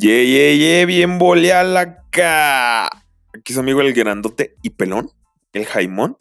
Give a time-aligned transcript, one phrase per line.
[0.00, 1.18] Ye, ye, ye, bien
[1.76, 2.86] acá.
[3.34, 5.10] Aquí su amigo el grandote y pelón,
[5.52, 6.16] el Jaimón.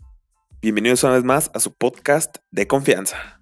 [0.62, 3.40] Bienvenidos una vez más a su podcast de confianza.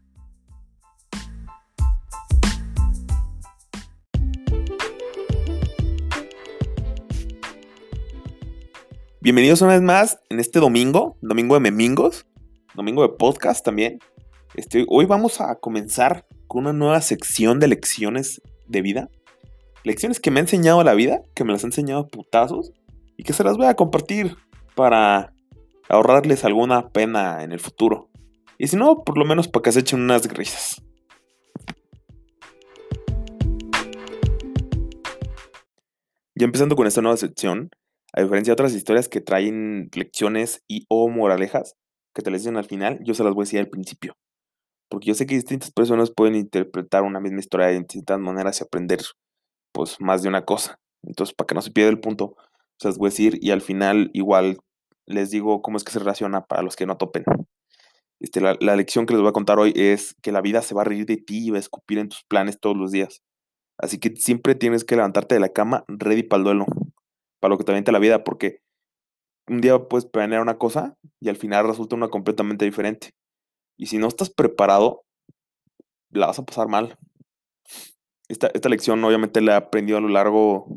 [9.22, 12.28] Bienvenidos una vez más en este domingo, domingo de memingos,
[12.76, 13.98] domingo de podcast también.
[14.54, 19.10] Este, hoy vamos a comenzar con una nueva sección de lecciones de vida
[19.88, 22.74] lecciones que me ha enseñado la vida, que me las ha enseñado putazos
[23.16, 24.36] y que se las voy a compartir
[24.76, 25.34] para
[25.88, 28.10] ahorrarles alguna pena en el futuro.
[28.58, 30.84] Y si no, por lo menos para que se echen unas risas.
[36.36, 37.70] Ya empezando con esta nueva sección,
[38.14, 41.76] a diferencia de otras historias que traen lecciones y o moralejas
[42.14, 44.18] que te les dicen al final, yo se las voy a decir al principio.
[44.90, 48.64] Porque yo sé que distintas personas pueden interpretar una misma historia de distintas maneras y
[48.64, 49.00] aprender
[49.78, 50.80] pues más de una cosa.
[51.04, 52.36] Entonces, para que no se pierda el punto,
[52.84, 54.58] las voy a decir y al final igual
[55.06, 57.24] les digo cómo es que se relaciona para los que no topen.
[58.20, 60.82] Este, la, lección que les voy a contar hoy es que la vida se va
[60.82, 63.22] a reír de ti y va a escupir en tus planes todos los días.
[63.78, 66.66] Así que siempre tienes que levantarte de la cama ready para el duelo,
[67.40, 68.62] para lo que te avienta la vida, porque
[69.48, 73.12] un día puedes planear una cosa y al final resulta una completamente diferente.
[73.78, 75.04] Y si no estás preparado,
[76.10, 76.98] la vas a pasar mal.
[78.30, 80.68] Esta, lección obviamente la he aprendido a lo largo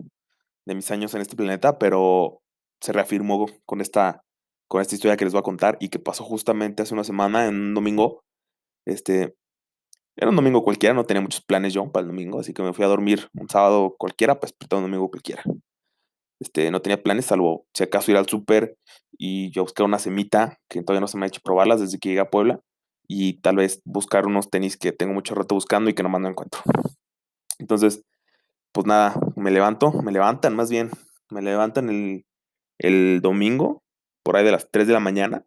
[0.67, 2.43] de mis años en este planeta, pero
[2.81, 4.23] se reafirmó con esta,
[4.69, 7.47] con esta historia que les voy a contar y que pasó justamente hace una semana,
[7.47, 8.23] en un domingo.
[8.87, 9.35] Este,
[10.17, 12.73] era un domingo cualquiera, no tenía muchos planes yo para el domingo, así que me
[12.73, 15.43] fui a dormir un sábado cualquiera, pues un domingo cualquiera.
[16.41, 18.77] Este, no tenía planes, salvo si acaso ir al súper
[19.19, 22.11] y yo buscar una semita, que todavía no se me ha hecho probarlas desde que
[22.11, 22.61] llegué a Puebla,
[23.09, 26.29] y tal vez buscar unos tenis que tengo mucho rato buscando y que no no
[26.29, 26.63] encuentro.
[27.61, 28.05] Entonces,
[28.73, 30.91] pues nada, me levanto, me levantan más bien,
[31.31, 32.25] me levantan el,
[32.79, 33.83] el domingo,
[34.23, 35.45] por ahí de las 3 de la mañana.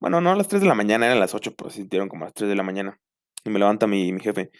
[0.00, 2.24] Bueno, no a las 3 de la mañana, eran las 8, pero se sintieron como
[2.24, 2.98] a las 3 de la mañana.
[3.44, 4.50] Y me levanta mi, mi jefe.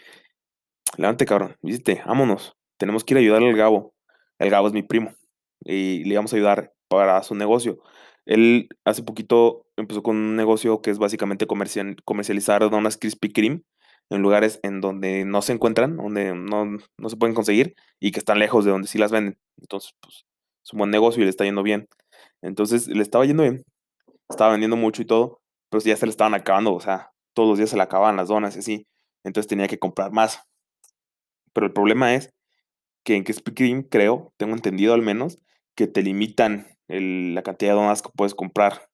[0.96, 2.56] Levante, cabrón, viste, vámonos.
[2.76, 3.94] Tenemos que ir a ayudar al Gabo.
[4.38, 5.14] El Gabo es mi primo.
[5.60, 7.78] Y le vamos a ayudar para su negocio.
[8.26, 13.62] Él hace poquito empezó con un negocio que es básicamente comercializar donas Krispy Kreme
[14.10, 18.38] en lugares en donde no se encuentran, donde no, se pueden conseguir y que están
[18.38, 19.38] lejos de donde sí las venden.
[19.60, 20.24] Entonces, pues,
[20.64, 21.88] es un buen negocio y le está yendo bien.
[22.42, 23.64] Entonces, le estaba yendo bien,
[24.28, 27.58] estaba vendiendo mucho y todo, pero ya se le estaban acabando, o sea, todos los
[27.58, 28.86] días se le acababan las donas y así.
[29.24, 30.42] Entonces tenía que comprar más.
[31.52, 32.32] Pero el problema es
[33.04, 35.38] que en Krispy Kreme, creo, tengo entendido al menos,
[35.74, 38.88] que te limitan la cantidad de donas que puedes comprar.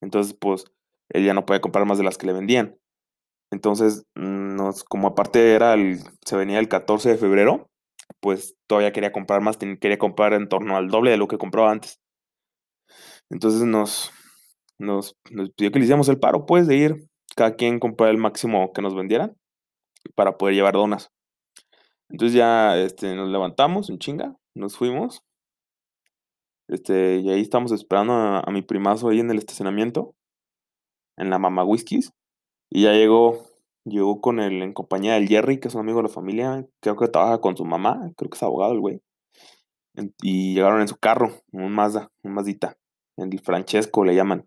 [0.00, 0.64] Entonces, pues,
[1.08, 2.76] él ya no puede comprar más de las que le vendían.
[3.50, 7.70] Entonces, nos, como aparte era el, se venía el 14 de febrero,
[8.20, 11.70] pues todavía quería comprar más, quería comprar en torno al doble de lo que compraba
[11.70, 12.00] antes.
[13.30, 14.12] Entonces nos,
[14.78, 15.14] nos,
[15.56, 18.82] pidió que le hiciéramos el paro, pues, de ir cada quien comprar el máximo que
[18.82, 19.36] nos vendieran
[20.14, 21.10] para poder llevar donas.
[22.08, 25.22] Entonces ya este, nos levantamos en chinga, nos fuimos.
[26.68, 30.14] Este, y ahí estamos esperando a, mi primazo ahí en el estacionamiento,
[31.16, 32.12] en la Mama Whiskies.
[32.70, 33.46] Y ya llegó,
[33.84, 36.96] llegó con él en compañía del Jerry, que es un amigo de la familia, creo
[36.96, 39.02] que trabaja con su mamá, creo que es abogado el güey.
[40.22, 42.76] Y llegaron en su carro, un Mazda, un Mazdita,
[43.16, 44.46] el Francesco le llaman.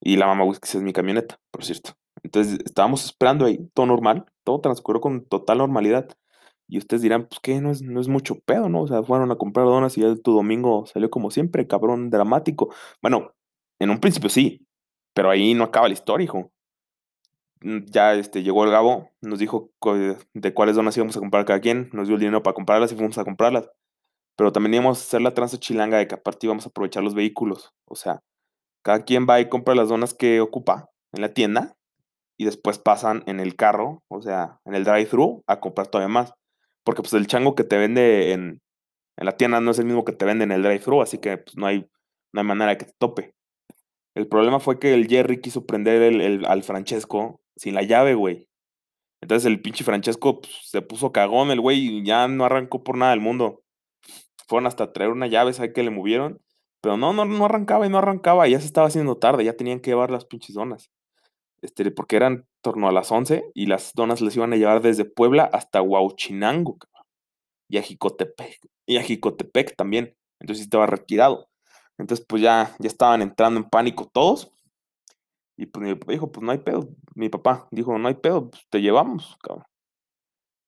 [0.00, 1.92] Y la mamá que es mi camioneta, por cierto.
[2.24, 6.08] Entonces estábamos esperando ahí, todo normal, todo transcurrió con total normalidad.
[6.68, 8.82] Y ustedes dirán, pues que no es, no es mucho pedo, ¿no?
[8.82, 12.74] O sea, fueron a comprar donas y ya tu domingo salió como siempre, cabrón, dramático.
[13.02, 13.32] Bueno,
[13.78, 14.66] en un principio sí,
[15.14, 16.50] pero ahí no acaba la historia, hijo.
[17.62, 19.70] Mm, ya este, llegó el Gabo, nos dijo
[20.34, 22.96] de cuáles donas íbamos a comprar cada quien, nos dio el dinero para comprarlas y
[22.96, 23.70] fuimos a comprarlas.
[24.36, 27.14] Pero también íbamos a hacer la tranza chilanga de que aparte íbamos a aprovechar los
[27.14, 27.72] vehículos.
[27.86, 28.22] O sea,
[28.82, 31.76] cada quien va y compra las donas que ocupa en la tienda
[32.38, 36.34] y después pasan en el carro, o sea, en el drive-thru, a comprar todavía más.
[36.84, 38.60] Porque pues el chango que te vende en,
[39.16, 41.56] la tienda no es el mismo que te vende en el drive-thru, así que pues,
[41.56, 41.88] no, hay,
[42.32, 43.34] no hay manera de que te tope.
[44.14, 48.48] El problema fue que el Jerry quiso prender el, al Francesco sin la llave, güey.
[49.20, 52.96] Entonces el pinche Francesco pues, se puso cagón el güey y ya no arrancó por
[52.96, 53.62] nada del mundo.
[54.48, 56.40] Fueron hasta traer una llave, ¿sabes que le movieron?
[56.82, 58.48] Pero no, no, no arrancaba y no arrancaba.
[58.48, 60.90] Ya se estaba haciendo tarde, ya tenían que llevar las pinches donas.
[61.62, 65.04] Este, porque eran torno a las 11 y las donas les iban a llevar desde
[65.04, 66.78] Puebla hasta Huauchinango,
[67.68, 68.58] Y a Jicotepec.
[68.86, 70.16] Y a Jicotepec también.
[70.40, 71.48] Entonces estaba retirado.
[71.98, 74.50] Entonces, pues ya, ya estaban entrando en pánico todos.
[75.56, 76.88] Y pues papá dijo, pues no hay pedo.
[77.14, 79.36] Mi papá dijo, no hay pedo, pues te llevamos.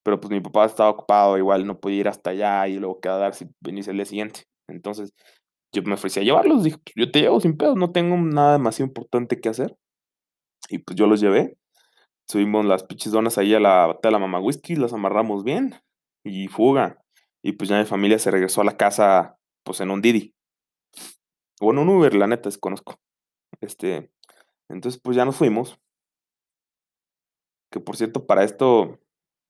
[0.05, 3.44] Pero pues mi papá estaba ocupado, igual no podía ir hasta allá y luego quedarse
[3.44, 4.43] y venirse el día siguiente.
[4.69, 5.12] Entonces,
[5.75, 8.52] yo me ofrecí a llevarlos, dije, pues yo te llevo sin pedos, no tengo nada
[8.52, 9.76] demasiado importante que hacer.
[10.69, 11.56] Y pues yo los llevé.
[12.29, 15.75] Subimos las pinches donas ahí a la bata de la mamá whisky, las amarramos bien
[16.25, 16.99] y fuga.
[17.43, 20.35] Y pues ya mi familia se regresó a la casa, pues en un Didi.
[21.61, 22.96] O en un Uber, la neta, desconozco.
[23.61, 24.11] Este,
[24.70, 25.79] entonces pues ya nos fuimos.
[27.74, 29.00] Que por cierto, para esto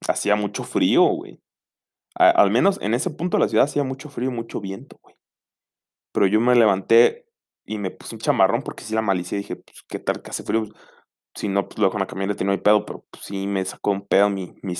[0.08, 1.42] hacía mucho frío, güey.
[2.14, 5.14] al menos en ese punto de la ciudad hacía mucho frío y mucho viento, güey.
[6.10, 7.28] Pero yo me levanté
[7.66, 10.42] y me puse un chamarrón porque sí la malicia dije, pues, ¿qué tal que hace
[10.42, 10.64] frío?
[11.34, 13.90] Si no, pues luego con la camioneta no hay pedo, pero pues, sí me sacó
[13.90, 14.74] un pedo mi, mi.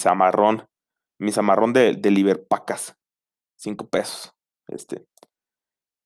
[1.18, 2.96] Mi zamarrón de, de Liverpacas.
[3.56, 4.32] Cinco pesos.
[4.68, 5.04] Este.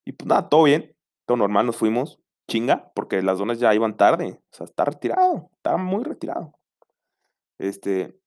[0.04, 0.92] Y pues nada, todo bien.
[1.24, 2.18] Todo normal, nos fuimos.
[2.48, 4.42] Chinga, porque las donas ya iban tarde.
[4.50, 5.50] O sea, está retirado.
[5.54, 6.57] Está muy retirado.
[7.58, 8.18] Este.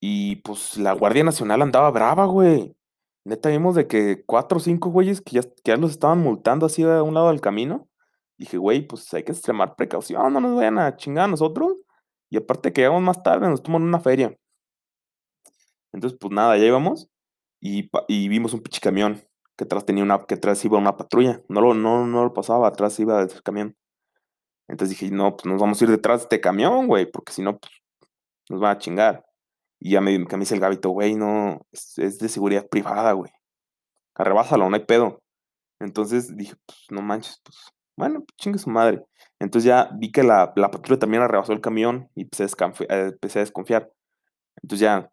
[0.00, 2.76] Y pues la Guardia Nacional andaba brava, güey.
[3.24, 6.66] Neta, vimos de que cuatro o cinco güeyes que ya, que ya los estaban multando
[6.66, 7.88] así a un lado del camino.
[8.36, 11.74] Dije, güey, pues hay que extremar precaución, no nos vayan a chingar a nosotros.
[12.30, 14.36] Y aparte que llegamos más tarde, nos toman una feria.
[15.92, 17.08] Entonces, pues nada, ya íbamos
[17.60, 19.22] y, y vimos un pinche camión
[19.56, 21.42] que atrás tenía una, que atrás iba una patrulla.
[21.48, 23.76] No lo, no, no lo pasaba, atrás iba el camión.
[24.68, 27.42] Entonces dije, no, pues nos vamos a ir detrás de este camión, güey, porque si
[27.42, 27.72] no, pues
[28.48, 29.24] nos van a chingar.
[29.80, 33.30] Y ya me, me dice el gabito, güey, no, es, es, de seguridad privada, güey.
[34.14, 35.20] Arrebásalo, no hay pedo.
[35.80, 39.04] Entonces dije, pues no manches, pues bueno, pues, chingue su madre.
[39.40, 42.46] Entonces ya vi que la, la patrulla también arrebasó el camión y empecé a,
[42.88, 43.92] eh, empecé a desconfiar.
[44.62, 45.10] Entonces ya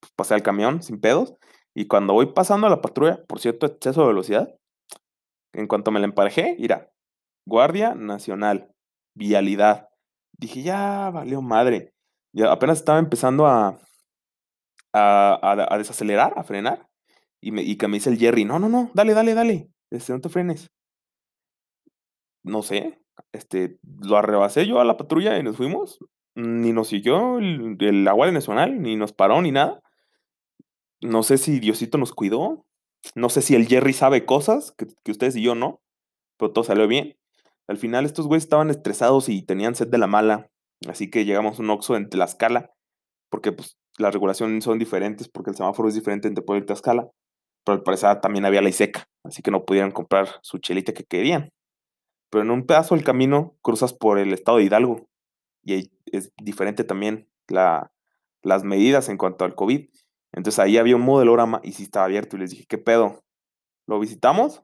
[0.00, 1.34] pues, pasé al camión sin pedos.
[1.74, 4.54] Y cuando voy pasando a la patrulla, por cierto, exceso de velocidad,
[5.52, 6.90] en cuanto me la emparejé, mira,
[7.46, 8.74] Guardia Nacional,
[9.14, 9.88] vialidad.
[10.32, 11.94] Dije, ya valió madre.
[12.32, 13.78] Ya apenas estaba empezando a,
[14.92, 16.88] a, a, desacelerar, a frenar.
[17.40, 19.70] Y, me, y que me dice el Jerry, no, no, no, dale, dale, dale.
[19.90, 20.70] Este, no te frenes
[22.48, 23.00] no sé,
[23.32, 25.98] este, lo arrebasé yo a la patrulla y nos fuimos.
[26.34, 29.82] Ni nos siguió el, el Guardia Nacional, ni nos paró, ni nada.
[31.00, 32.64] No sé si Diosito nos cuidó.
[33.14, 35.80] No sé si el Jerry sabe cosas que, que ustedes y yo no.
[36.36, 37.16] Pero todo salió bien.
[37.66, 40.48] Al final estos güeyes estaban estresados y tenían sed de la mala.
[40.86, 42.72] Así que llegamos a un Oxxo en Tlaxcala.
[43.30, 45.28] Porque pues las regulaciones son diferentes.
[45.28, 47.08] Porque el semáforo es diferente entre Puebla y Tlaxcala.
[47.64, 49.08] Pero al parecer también había ley seca.
[49.24, 51.50] Así que no pudieron comprar su chelita que querían
[52.30, 55.08] pero en un pedazo del camino cruzas por el estado de Hidalgo
[55.62, 57.92] y es diferente también la,
[58.42, 59.88] las medidas en cuanto al COVID.
[60.32, 63.24] Entonces ahí había un modelorama y sí estaba abierto y les dije, ¿qué pedo?
[63.86, 64.62] ¿Lo visitamos?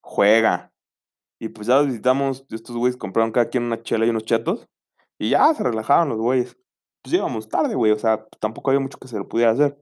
[0.00, 0.72] Juega.
[1.38, 4.68] Y pues ya lo visitamos, estos güeyes compraron cada quien una chela y unos chetos
[5.18, 6.56] y ya se relajaron los güeyes.
[7.02, 9.78] Pues íbamos tarde, güey, o sea, tampoco había mucho que se lo pudiera hacer.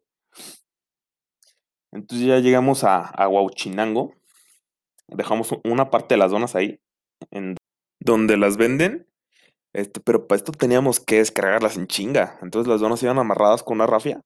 [1.93, 3.29] Entonces ya llegamos a, a
[5.09, 6.81] dejamos una parte de las donas ahí,
[7.31, 7.57] en
[8.01, 9.07] donde las venden,
[9.73, 12.39] este, pero para esto teníamos que descargarlas en chinga.
[12.43, 14.21] Entonces las donas iban amarradas con una rafia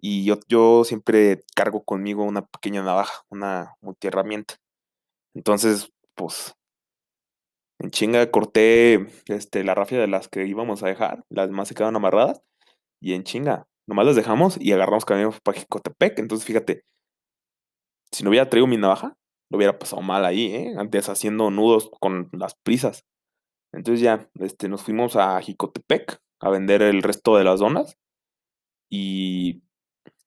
[0.00, 4.56] y yo, yo siempre cargo conmigo una pequeña navaja, una multiherramienta.
[5.34, 6.54] Entonces, pues,
[7.78, 11.74] en chinga corté este, la rafia de las que íbamos a dejar, las demás se
[11.74, 12.42] quedaron amarradas
[13.00, 16.18] y en chinga, nomás las dejamos y agarramos camino para Jicotepec.
[16.18, 16.84] Entonces, fíjate,
[18.12, 19.16] si no hubiera traído mi navaja,
[19.50, 20.74] lo hubiera pasado mal ahí, ¿eh?
[20.78, 23.04] Antes haciendo nudos con las prisas.
[23.72, 27.96] Entonces ya, este, nos fuimos a Jicotepec a vender el resto de las donas.
[28.90, 29.62] Y,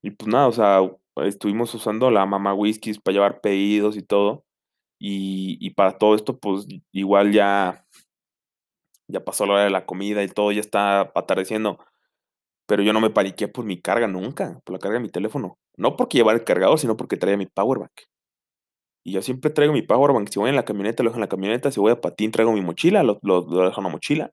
[0.02, 0.82] y pues nada, o sea,
[1.25, 4.46] estuvimos usando la mamá whiskies para llevar pedidos y todo.
[5.03, 7.88] Y, y para todo esto, pues igual ya,
[9.08, 11.79] ya pasó la hora de la comida y todo, ya está atardeciendo.
[12.67, 15.58] Pero yo no me paniqué por mi carga nunca, por la carga de mi teléfono.
[15.75, 17.91] No porque llevar el cargador, sino porque traía mi powerbank.
[19.03, 20.29] Y yo siempre traigo mi powerbank.
[20.29, 21.72] Si voy en la camioneta, lo dejo en la camioneta.
[21.72, 24.31] Si voy a patín, traigo mi mochila, lo, lo, dejo en la mochila.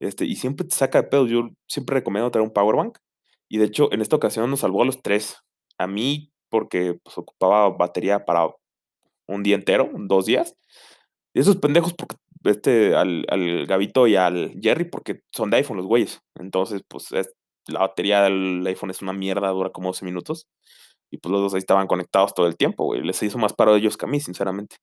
[0.00, 1.30] Este, y siempre te saca de pedos.
[1.30, 2.98] Yo siempre recomiendo traer un powerbank.
[3.48, 5.38] Y de hecho, en esta ocasión nos salvó a los tres.
[5.78, 8.48] A mí, porque pues, ocupaba batería para
[9.26, 10.54] un día entero, dos días.
[11.34, 15.78] Y esos pendejos, porque este, al, al Gavito y al Jerry, porque son de iPhone
[15.78, 16.20] los güeyes.
[16.36, 17.08] Entonces, pues
[17.66, 20.46] la batería del iPhone es una mierda, dura como 12 minutos.
[21.10, 23.02] Y pues los dos ahí estaban conectados todo el tiempo, güey.
[23.02, 24.76] Les hizo más paro de ellos que a mí, sinceramente.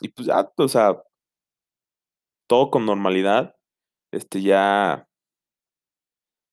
[0.00, 1.00] Y pues ya, o sea,
[2.48, 3.54] todo con normalidad.
[4.12, 5.06] Este ya.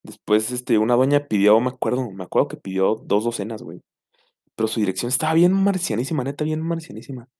[0.02, 3.82] Después, este, una doña pidió, me acuerdo, me acuerdo que pidió dos docenas, güey.
[4.60, 7.30] Pero su dirección estaba bien marcianísima, neta, bien marcianísima.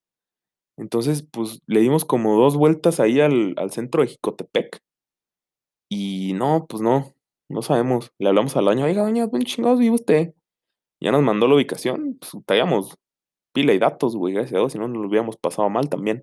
[0.79, 4.81] Entonces, pues le dimos como dos vueltas ahí al, al centro de Jicotepec.
[5.91, 7.15] Y no, pues no.
[7.51, 8.11] no sabemos.
[8.19, 10.35] Le hablamos al dueño, oiga, doña, ¿dónde chingados vive usted?
[10.99, 12.97] Ya nos mandó la ubicación, pues traíamos
[13.53, 16.23] pila y datos, güey, gracias a Dios, si no nos lo hubiéramos pasado mal también.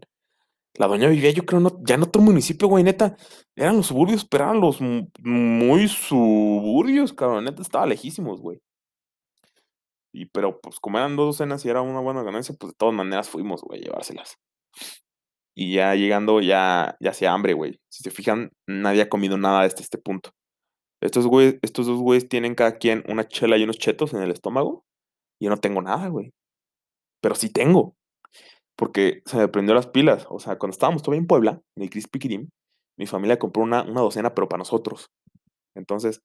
[0.74, 3.18] La doña vivía, yo creo, no, ya en otro municipio, güey, neta.
[3.56, 4.80] Eran los suburbios, pero eran los
[5.22, 8.62] muy suburbios, cabrón, neta, estaba lejísimos, güey.
[10.18, 12.96] Y pero, pues, como eran dos docenas y era una buena ganancia, pues, de todas
[12.96, 14.40] maneras fuimos, güey, a llevárselas.
[15.56, 17.80] Y ya llegando, ya, ya hacía hambre, güey.
[17.92, 20.32] Si se fijan, nadie ha comido nada hasta este punto.
[21.04, 24.32] Estos, güey, estos dos güeyes tienen cada quien una chela y unos chetos en el
[24.32, 24.86] estómago.
[25.40, 26.34] Y yo no tengo nada, güey.
[27.22, 27.96] Pero sí tengo.
[28.76, 30.26] Porque se me prendió las pilas.
[30.32, 32.50] O sea, cuando estábamos todavía en Puebla, en el Crispy
[32.98, 35.12] mi familia compró una, una docena, pero para nosotros.
[35.76, 36.22] Entonces,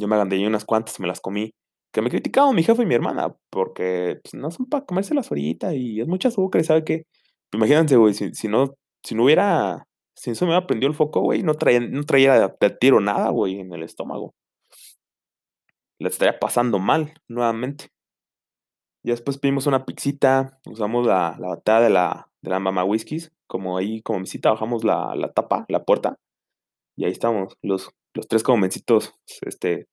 [0.00, 1.52] yo me agandé unas cuantas, me las comí.
[1.92, 5.74] Que me criticaban mi jefe y mi hermana, porque pues, no son para comérselas ahorita
[5.74, 7.04] y es mucha azúcar sabe qué.
[7.52, 11.20] Imagínense, güey, si, si, no, si no hubiera, si eso me hubiera prendido el foco,
[11.20, 14.34] güey, no traía, no traía de tiro nada, güey, en el estómago.
[15.98, 17.88] Le estaría pasando mal, nuevamente.
[19.02, 23.32] Y después pedimos una pixita, usamos la, la batalla de la, de la Mama Whiskies,
[23.46, 26.18] como ahí, como visita, bajamos la, la tapa, la puerta,
[26.96, 29.86] y ahí estamos, los, los tres como mencitos, este,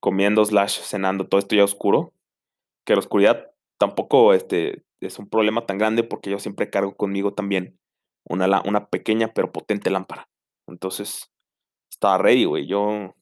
[0.00, 2.12] comiendo slash cenando, todo esto ya oscuro,
[2.84, 7.34] que la oscuridad tampoco este, es un problema tan grande porque yo siempre cargo conmigo
[7.34, 7.78] también
[8.24, 10.28] una, una pequeña pero potente lámpara.
[10.66, 11.32] Entonces,
[11.90, 12.66] estaba ready, güey.
[12.66, 13.14] Yo,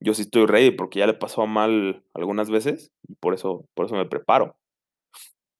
[0.00, 3.86] yo sí estoy ready porque ya le pasó mal algunas veces y por eso, por
[3.86, 4.56] eso me preparo.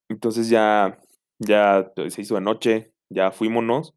[0.09, 0.99] Entonces ya,
[1.39, 3.95] ya se hizo de noche, ya fuímonos.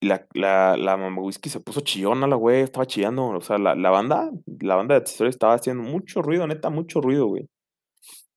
[0.00, 3.26] Y la, la, la mamá whisky se puso chillona, la güey, estaba chillando.
[3.28, 7.00] O sea, la, la banda, la banda de historia estaba haciendo mucho ruido, neta, mucho
[7.00, 7.48] ruido, güey.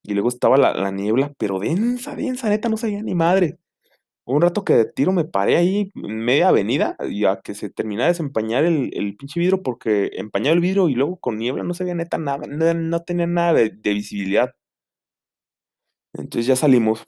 [0.04, 3.60] Y luego estaba la, niebla, pero densa, densa, neta, no sabía ni madre.
[4.26, 7.70] Un rato que de tiro me paré ahí en media avenida y a que se
[7.70, 11.64] terminara de desempañar el, el pinche vidrio porque empañaba el vidrio y luego con niebla
[11.64, 14.54] no se veía neta nada, no, tenía nada de, visibilidad.
[16.14, 17.06] Entonces ya salimos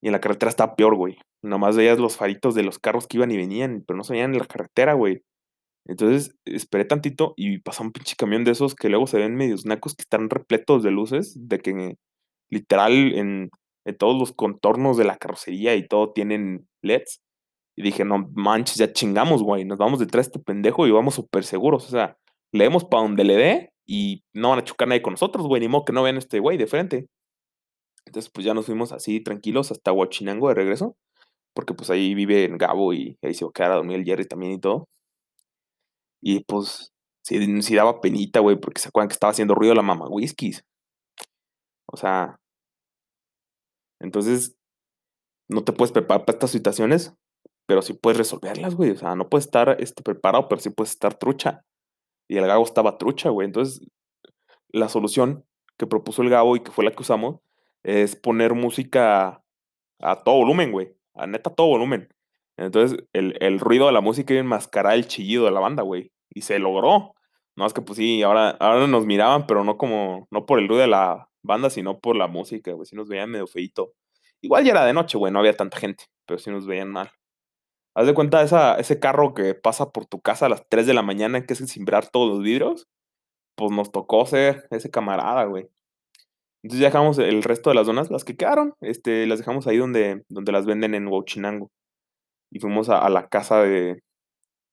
[0.00, 1.18] y en la carretera estaba peor, güey.
[1.42, 4.32] Nomás veías los faritos de los carros que iban y venían, pero no se veían
[4.32, 5.22] en la carretera, güey.
[5.86, 9.66] Entonces esperé tantito y pasó un pinche camión de esos que luego se ven medios
[9.66, 11.96] nacos que están repletos de luces, de que
[12.50, 13.50] literal en,
[13.98, 17.20] todos los contornos de la carrocería y todo tienen LEDs.
[17.76, 21.14] Y dije, no manches, ya chingamos, güey, nos vamos detrás de este pendejo y vamos
[21.16, 21.86] súper seguros.
[21.86, 22.16] O sea,
[22.52, 25.68] leemos para donde le dé y no van a chocar nadie con nosotros, güey, ni
[25.68, 27.06] modo que no vean este güey de frente.
[28.06, 30.96] Entonces, pues ya nos fuimos así tranquilos hasta Huachinango de regreso,
[31.54, 34.26] porque pues ahí vive Gabo y ahí se va a quedar a dormir el Jerry
[34.26, 34.88] también y todo.
[36.22, 36.92] Y pues,
[37.22, 40.64] sí, daba penita, güey, porque se acuerdan que estaba haciendo ruido la mamá whiskies.
[41.86, 42.38] O sea,
[44.00, 44.56] entonces,
[45.48, 47.14] no te puedes preparar para estas situaciones,
[47.66, 48.90] pero sí puedes resolverlas, güey.
[48.90, 51.64] O sea, no puedes estar este, preparado, pero sí puedes estar trucha.
[52.28, 53.46] Y el Gabo estaba trucha, güey.
[53.46, 53.86] Entonces,
[54.70, 55.44] la solución
[55.78, 57.40] que propuso el Gabo y que fue la que usamos
[57.82, 59.42] es poner música
[60.00, 60.94] a todo volumen, güey.
[61.14, 62.08] A neta, todo volumen.
[62.56, 65.82] Entonces, el, el ruido de la música iba a enmascarar el chillido de la banda,
[65.82, 66.12] güey.
[66.30, 67.14] Y se logró.
[67.56, 70.68] No, es que pues sí, ahora, ahora nos miraban, pero no como, no por el
[70.68, 72.86] ruido de la banda, sino por la música, güey.
[72.86, 73.92] Sí nos veían medio feito.
[74.40, 77.10] Igual ya era de noche, güey, no había tanta gente, pero sí nos veían mal.
[77.94, 80.94] Haz de cuenta esa, ese carro que pasa por tu casa a las 3 de
[80.94, 82.88] la mañana, que es simbrar todos los vidrios.
[83.56, 85.68] Pues nos tocó ser ese camarada, güey.
[86.62, 89.78] Entonces ya dejamos el resto de las donas, las que quedaron, este, las dejamos ahí
[89.78, 91.70] donde, donde las venden en Huachinango
[92.52, 94.02] y fuimos a, la casa de,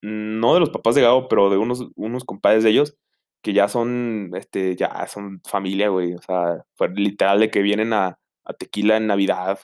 [0.01, 2.97] no de los papás de Gabo, pero de unos, unos compadres de ellos,
[3.41, 6.13] que ya son, este, ya son familia, güey.
[6.13, 8.17] O sea, fue literal de que vienen a,
[8.57, 9.59] Tequila en Navidad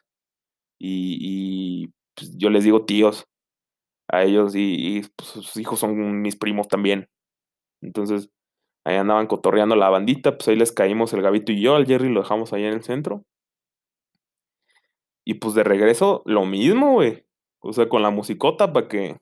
[0.80, 3.26] y, pues, yo les digo tíos
[4.08, 7.10] a ellos y, pues, sus hijos son mis primos también.
[7.82, 8.30] Entonces,
[8.86, 12.10] ahí andaban cotorreando la bandita, pues ahí les caímos el Gabito y yo, al Jerry
[12.10, 13.26] lo dejamos ahí en el centro.
[15.26, 17.26] Y pues de regreso, lo mismo, güey.
[17.60, 19.18] O sea, con la musicota para que,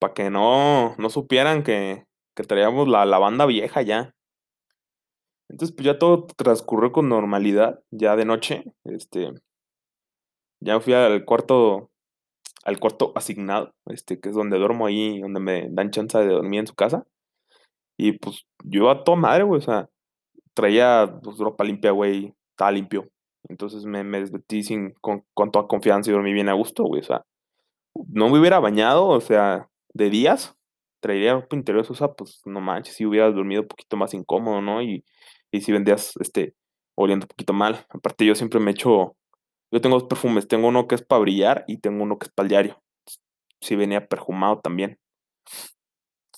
[0.00, 4.14] para que no, no supieran que, que traíamos la, la banda vieja ya.
[5.48, 8.64] Entonces, pues ya todo transcurrió con normalidad, ya de noche.
[8.84, 9.32] Este,
[10.60, 11.90] ya fui al cuarto,
[12.64, 16.60] al cuarto asignado, este, que es donde duermo ahí, donde me dan chance de dormir
[16.60, 17.06] en su casa.
[17.96, 19.88] Y pues yo a toda madre, güey, o sea,
[20.54, 23.08] traía pues, ropa limpia, güey, estaba limpio.
[23.48, 27.00] Entonces me, me desvestí sin, con, con, toda confianza y dormí bien a gusto, güey.
[27.00, 27.24] O sea,
[28.08, 30.56] no me hubiera bañado, o sea, de días,
[31.00, 34.60] traería ropa interior, o sea, pues no manches, si hubieras dormido un poquito más incómodo,
[34.60, 34.82] ¿no?
[34.82, 35.04] Y,
[35.52, 36.54] y si vendías, este,
[36.96, 37.86] oliendo un poquito mal.
[37.90, 39.16] Aparte, yo siempre me echo,
[39.70, 42.32] yo tengo dos perfumes, tengo uno que es para brillar y tengo uno que es
[42.32, 42.82] para el diario.
[43.60, 44.98] Si venía perfumado también.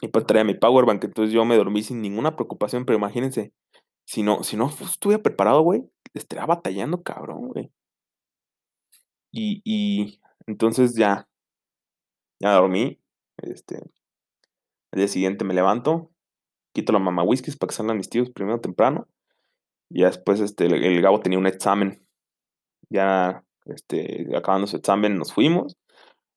[0.01, 3.53] Y pues traía mi powerbank, entonces yo me dormí sin ninguna preocupación, pero imagínense,
[4.05, 5.83] si no, si no estuviera preparado, güey,
[6.15, 7.73] estaría batallando cabrón, güey.
[9.33, 11.29] Y, y entonces ya,
[12.41, 13.01] ya dormí,
[13.39, 13.77] este,
[14.93, 16.11] al día siguiente me levanto,
[16.73, 19.09] quito la mamá whiskies para que salgan mis tíos primero temprano,
[19.91, 22.07] y después, este, el, el Gabo tenía un examen,
[22.89, 25.77] ya, este, acabando su examen nos fuimos,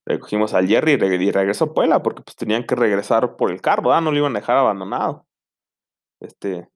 [0.06, 3.88] recogimos al Jerry y regresó a Puebla porque pues tenían que regresar por el carro,
[3.88, 4.02] ¿verdad?
[4.02, 5.26] No lo iban a dejar abandonado.
[6.20, 6.68] Este,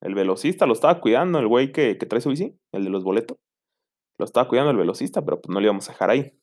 [0.00, 3.04] el velocista lo estaba cuidando, el güey que, que trae su bici, el de los
[3.04, 3.38] boletos.
[4.18, 6.38] Lo estaba cuidando el velocista, pero pues no le íbamos a dejar ahí.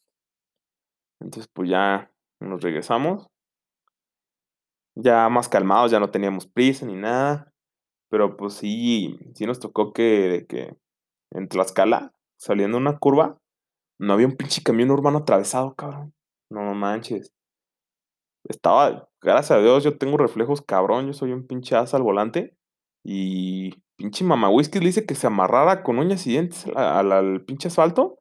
[1.20, 3.28] Entonces, pues ya nos regresamos.
[4.96, 7.54] Ya más calmados, ya no teníamos prisa ni nada.
[8.10, 10.76] Pero pues sí, sí nos tocó que, que
[11.32, 13.38] en Tlaxcala, saliendo una curva,
[14.00, 16.14] no había un pinche camión urbano atravesado, cabrón.
[16.50, 17.34] No manches.
[18.46, 22.56] Estaba, gracias a Dios, yo tengo reflejos cabrón, yo soy un pinche asa al volante.
[23.04, 27.70] Y pinche mamá whisky le dice que se amarrara con uñas y dientes al, pinche
[27.70, 28.20] asfalto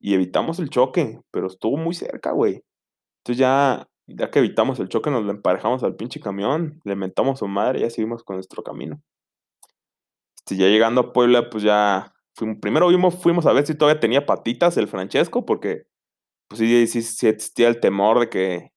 [0.00, 2.62] y evitamos el choque, pero estuvo muy cerca, güey.
[3.18, 7.34] Entonces ya, ya que evitamos el choque, nos le emparejamos al pinche camión, le mentamos
[7.34, 9.00] a su madre y ya seguimos con nuestro camino.
[10.50, 12.12] Este, ya llegando a Puebla, pues ya
[12.60, 15.84] primero vimos, fuimos a ver si todavía tenía patitas el Francesco, porque
[16.48, 18.72] pues sí, sí, existía el temor de que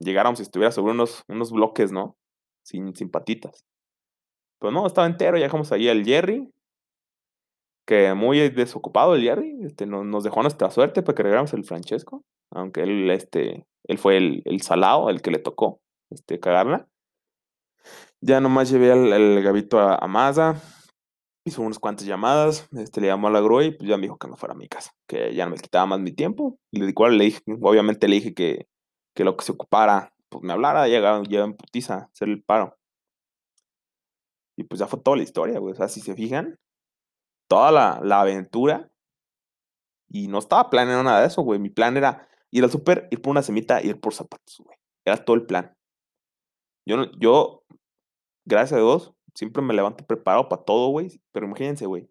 [0.00, 2.16] llegáramos y estuviera sobre unos, unos bloques, ¿no?
[2.64, 3.64] Sin, sin patitas.
[4.60, 6.52] Pero no, estaba entero, ya dejamos ahí al Jerry,
[7.86, 11.64] que muy desocupado el Jerry, este, nos, nos dejó nuestra suerte para que regresáramos el
[11.64, 15.80] Francesco, aunque él, este, él fue el, el salado, el que le tocó
[16.10, 16.88] este, cagarla.
[18.20, 20.60] Ya nomás llevé al, al Gabito a, a Maza,
[21.44, 24.18] hizo unas cuantas llamadas, este, le llamó a la grúa y pues ya me dijo
[24.18, 26.58] que no fuera a mi casa, que ya no me quitaba más mi tiempo.
[26.70, 28.68] Le, igual le dije, obviamente le dije que,
[29.14, 32.78] que lo que se ocupara, pues me hablara, llega, llega en putiza, hacer el paro.
[34.56, 35.72] Y pues ya fue toda la historia, güey.
[35.72, 36.58] O sea, si se fijan,
[37.48, 38.90] toda la, la aventura.
[40.08, 41.58] Y no estaba planeando nada de eso, güey.
[41.58, 44.76] Mi plan era ir al súper, ir por una semita, ir por zapatos, güey.
[45.06, 45.74] Era todo el plan.
[46.86, 47.64] Yo, yo,
[48.44, 51.20] gracias a Dios, siempre me levanto preparado para todo, güey.
[51.32, 52.08] Pero imagínense, güey.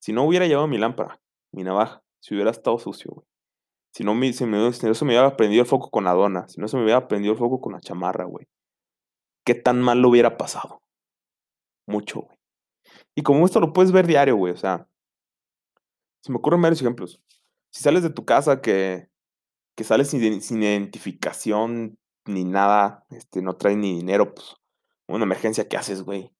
[0.00, 1.20] Si no hubiera llevado mi lámpara,
[1.52, 3.26] mi navaja, si hubiera estado sucio, güey.
[3.94, 6.76] Si no, me, se me hubiera prendido el foco con la dona, si no se
[6.78, 8.48] me hubiera prendido el foco con la chamarra, güey.
[9.44, 10.82] ¿Qué tan mal lo hubiera pasado?
[11.86, 12.38] mucho, güey.
[13.14, 14.88] Y como esto lo puedes ver diario, güey, o sea,
[16.22, 17.20] se me ocurren varios ejemplos.
[17.70, 19.08] Si sales de tu casa que,
[19.76, 24.56] que sales sin, sin identificación ni nada, este, no traes ni dinero, pues,
[25.08, 26.32] una emergencia, ¿qué haces, güey?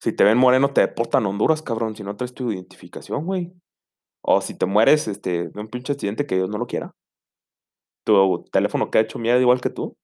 [0.00, 3.52] Si te ven moreno, te deportan a Honduras, cabrón, si no traes tu identificación, güey.
[4.22, 6.94] O si te mueres, este, de un pinche accidente que Dios no lo quiera.
[8.04, 9.96] Tu teléfono queda hecho mierda igual que tú.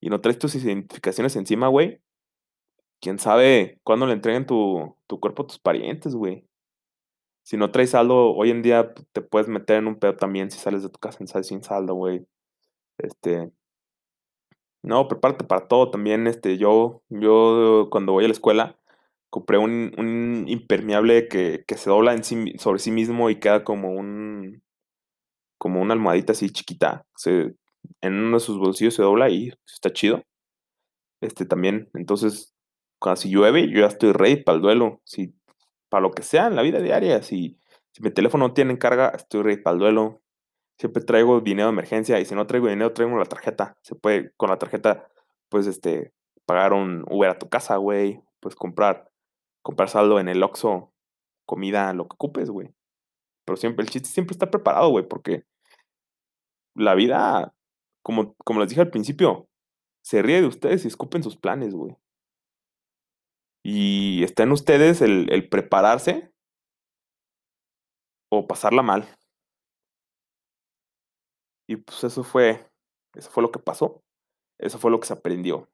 [0.00, 2.02] Y no traes tus identificaciones encima, güey
[3.02, 6.46] quién sabe cuándo le entreguen tu, tu cuerpo a tus parientes, güey.
[7.44, 10.58] Si no traes saldo, hoy en día te puedes meter en un pedo también si
[10.58, 12.26] sales de tu casa sin saldo, güey.
[12.98, 13.50] Este.
[14.82, 16.28] No, prepárate para todo también.
[16.28, 18.78] Este, yo, yo cuando voy a la escuela,
[19.32, 23.64] compré un, un impermeable que, que se dobla en sí, sobre sí mismo y queda
[23.64, 24.62] como un.
[25.58, 27.06] como una almohadita así chiquita.
[27.16, 27.54] Se,
[28.02, 30.22] en uno de sus bolsillos se dobla y está chido.
[31.22, 31.88] Este también.
[31.94, 32.54] Entonces,
[33.00, 35.00] cuando si llueve, yo ya estoy ready para el duelo.
[35.04, 35.34] Si,
[35.88, 37.22] para lo que sea en la vida diaria.
[37.22, 37.58] Si,
[37.92, 40.20] si mi teléfono no tiene carga, estoy ready para el duelo.
[40.78, 42.20] Siempre traigo dinero de emergencia.
[42.20, 43.78] Y si no traigo dinero, traigo la tarjeta.
[43.80, 45.08] Se puede, con la tarjeta,
[45.48, 46.12] pues, este,
[46.44, 48.20] pagar un Uber a tu casa, güey.
[48.40, 49.11] Pues comprar,
[49.62, 50.92] comprar saldo en el Oxxo,
[51.46, 52.74] comida, lo que ocupes, güey.
[53.44, 55.44] Pero siempre, el chiste siempre está preparado, güey, porque
[56.74, 57.54] la vida,
[58.02, 59.48] como, como les dije al principio,
[60.02, 61.96] se ríe de ustedes y escupen sus planes, güey.
[63.64, 66.32] Y está en ustedes el, el prepararse
[68.30, 69.06] o pasarla mal.
[71.68, 72.68] Y pues eso fue,
[73.14, 74.02] eso fue lo que pasó.
[74.58, 75.68] Eso fue lo que se aprendió.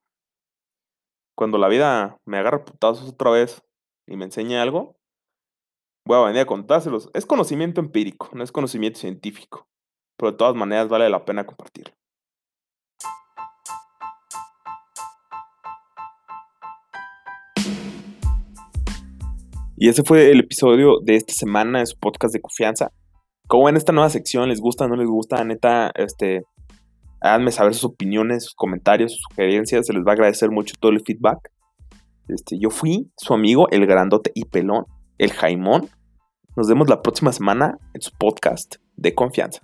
[1.35, 3.63] Cuando la vida me agarra putazos otra vez
[4.09, 4.97] y me enseña algo,
[6.03, 7.09] voy a venir a contárselos.
[7.13, 9.67] Es conocimiento empírico, no es conocimiento científico.
[10.17, 11.93] Pero de todas maneras vale la pena compartirlo.
[19.77, 22.91] Y ese fue el episodio de esta semana de su podcast de confianza.
[23.47, 25.41] Como en esta nueva sección, ¿les gusta no les gusta?
[25.45, 26.41] Neta, este,
[27.21, 29.85] háganme saber sus opiniones, sus comentarios, sus sugerencias.
[29.85, 31.49] Se les va a agradecer mucho todo el feedback.
[32.29, 34.85] Este, yo fui su amigo, el grandote y pelón,
[35.17, 35.89] el Jaimón.
[36.55, 39.61] Nos vemos la próxima semana en su podcast de confianza.